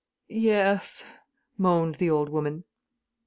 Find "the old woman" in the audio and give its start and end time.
1.99-2.63